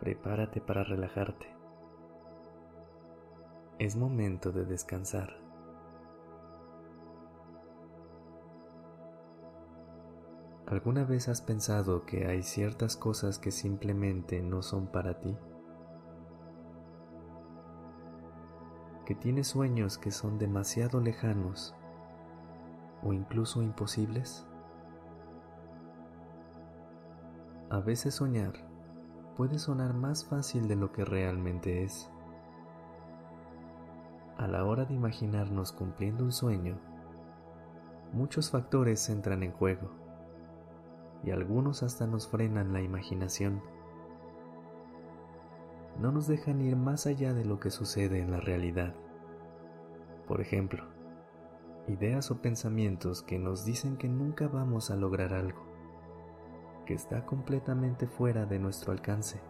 [0.00, 1.46] Prepárate para relajarte.
[3.78, 5.46] Es momento de descansar.
[10.66, 15.36] ¿Alguna vez has pensado que hay ciertas cosas que simplemente no son para ti?
[19.06, 21.74] ¿Que tienes sueños que son demasiado lejanos
[23.02, 24.46] o incluso imposibles?
[27.70, 28.65] A veces soñar
[29.36, 32.10] puede sonar más fácil de lo que realmente es.
[34.38, 36.78] A la hora de imaginarnos cumpliendo un sueño,
[38.12, 39.90] muchos factores entran en juego
[41.22, 43.62] y algunos hasta nos frenan la imaginación.
[46.00, 48.94] No nos dejan ir más allá de lo que sucede en la realidad.
[50.26, 50.84] Por ejemplo,
[51.88, 55.65] ideas o pensamientos que nos dicen que nunca vamos a lograr algo,
[56.86, 59.40] que está completamente fuera de nuestro alcance.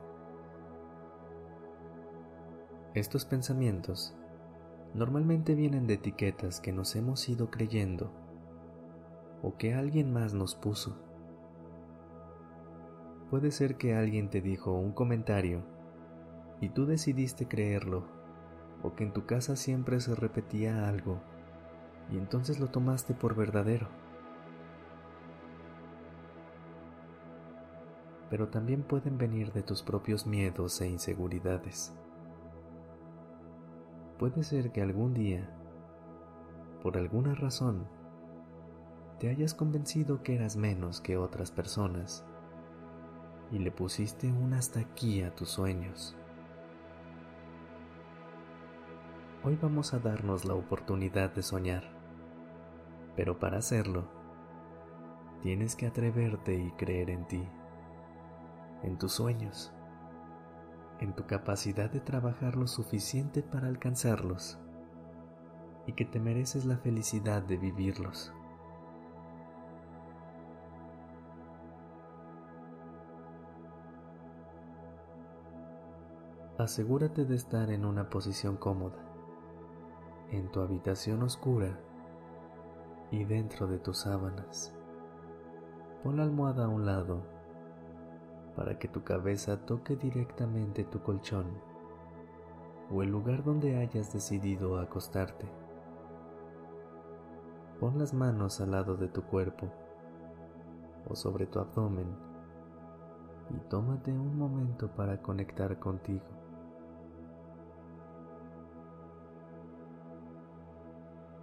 [2.94, 4.16] Estos pensamientos
[4.94, 8.10] normalmente vienen de etiquetas que nos hemos ido creyendo
[9.42, 10.96] o que alguien más nos puso.
[13.30, 15.62] Puede ser que alguien te dijo un comentario
[16.60, 18.04] y tú decidiste creerlo,
[18.82, 21.20] o que en tu casa siempre se repetía algo
[22.10, 23.88] y entonces lo tomaste por verdadero.
[28.36, 31.94] Pero también pueden venir de tus propios miedos e inseguridades.
[34.18, 35.48] Puede ser que algún día,
[36.82, 37.88] por alguna razón,
[39.18, 42.26] te hayas convencido que eras menos que otras personas
[43.50, 46.14] y le pusiste un hasta aquí a tus sueños.
[49.44, 51.84] Hoy vamos a darnos la oportunidad de soñar,
[53.16, 54.04] pero para hacerlo,
[55.40, 57.48] tienes que atreverte y creer en ti,
[58.82, 59.72] en tus sueños,
[61.00, 64.58] en tu capacidad de trabajar lo suficiente para alcanzarlos
[65.86, 68.32] y que te mereces la felicidad de vivirlos.
[76.58, 78.96] Asegúrate de estar en una posición cómoda,
[80.30, 81.78] en tu habitación oscura
[83.10, 84.74] y dentro de tus sábanas.
[86.02, 87.35] Pon la almohada a un lado
[88.56, 91.46] para que tu cabeza toque directamente tu colchón
[92.90, 95.46] o el lugar donde hayas decidido acostarte.
[97.78, 99.70] Pon las manos al lado de tu cuerpo
[101.08, 102.08] o sobre tu abdomen
[103.50, 106.24] y tómate un momento para conectar contigo.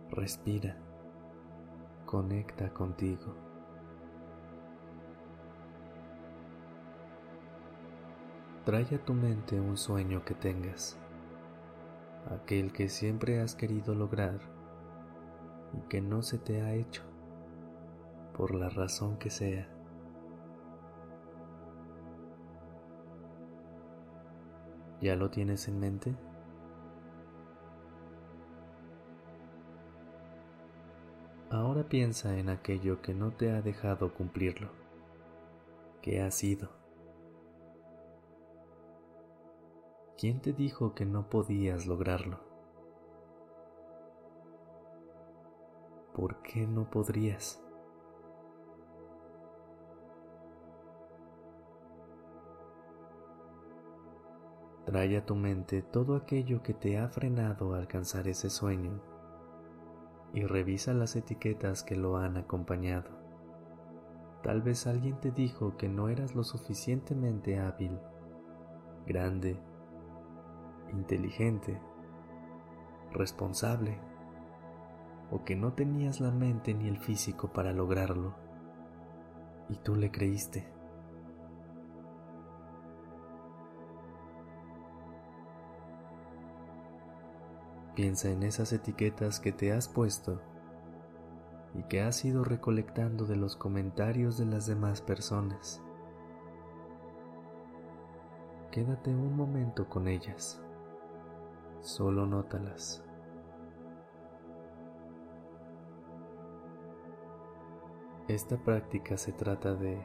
[0.09, 0.77] Respira.
[2.05, 3.52] Conecta contigo.
[8.65, 10.97] Trae a tu mente un sueño que tengas,
[12.31, 14.39] aquel que siempre has querido lograr
[15.73, 17.03] y que no se te ha hecho,
[18.37, 19.67] por la razón que sea.
[25.01, 26.15] ¿Ya lo tienes en mente?
[31.49, 34.69] Ahora piensa en aquello que no te ha dejado cumplirlo.
[36.01, 36.82] ¿Qué ha sido?
[40.23, 42.39] ¿Quién te dijo que no podías lograrlo?
[46.15, 47.61] ¿Por qué no podrías?
[54.85, 59.01] Trae a tu mente todo aquello que te ha frenado a alcanzar ese sueño
[60.33, 63.09] y revisa las etiquetas que lo han acompañado.
[64.41, 67.99] Tal vez alguien te dijo que no eras lo suficientemente hábil,
[69.05, 69.59] grande,
[70.93, 71.79] inteligente,
[73.11, 73.99] responsable,
[75.31, 78.35] o que no tenías la mente ni el físico para lograrlo,
[79.69, 80.67] y tú le creíste.
[87.95, 90.41] Piensa en esas etiquetas que te has puesto
[91.75, 95.83] y que has ido recolectando de los comentarios de las demás personas.
[98.73, 100.59] quédate un momento con ellas.
[101.83, 103.03] Solo nótalas.
[108.29, 110.01] Esta práctica se trata de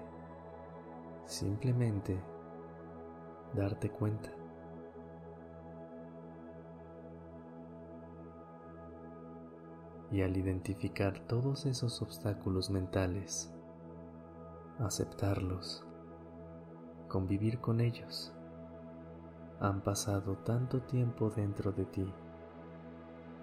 [1.24, 2.20] simplemente
[3.54, 4.32] darte cuenta.
[10.10, 13.54] Y al identificar todos esos obstáculos mentales,
[14.80, 15.86] aceptarlos,
[17.06, 18.34] convivir con ellos,
[19.60, 22.12] han pasado tanto tiempo dentro de ti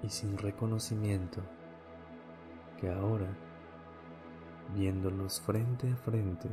[0.02, 1.42] y sin reconocimiento
[2.80, 3.28] que ahora,
[4.74, 6.50] viéndolos frente a frente,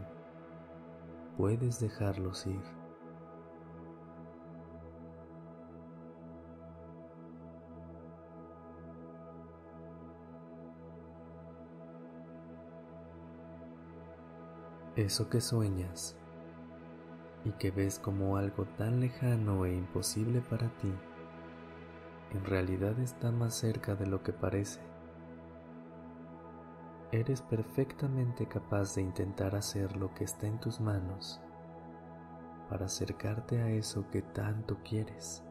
[1.36, 2.82] puedes dejarlos ir.
[14.96, 16.16] Eso que sueñas
[17.44, 20.92] y que ves como algo tan lejano e imposible para ti,
[22.32, 24.80] en realidad está más cerca de lo que parece.
[27.10, 31.40] Eres perfectamente capaz de intentar hacer lo que está en tus manos
[32.70, 35.42] para acercarte a eso que tanto quieres.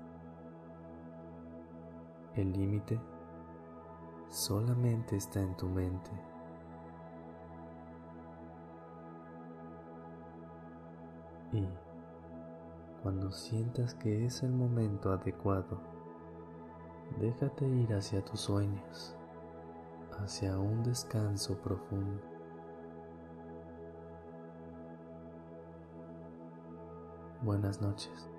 [2.36, 3.00] El límite
[4.30, 6.31] solamente está en tu mente.
[11.54, 11.68] Y
[13.04, 15.82] cuando sientas que es el momento adecuado,
[17.20, 19.16] déjate ir hacia tus sueños,
[20.20, 22.22] hacia un descanso profundo.
[27.42, 28.30] Buenas noches.